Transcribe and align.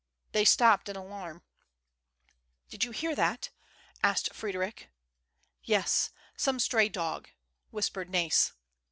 They 0.31 0.45
stopped 0.45 0.89
in 0.89 0.95
alarm. 0.95 1.43
"Do 2.69 2.77
you 2.81 2.89
hear 2.91 3.13
that?" 3.13 3.51
asked 4.03 4.33
Frederic. 4.33 4.89
"Yes; 5.63 6.09
some 6.35 6.59
stray 6.59 6.89
dog," 6.89 7.29
whispered 7.69 8.09
NaYs. 8.09 8.53